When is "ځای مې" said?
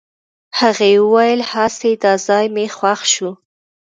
2.27-2.65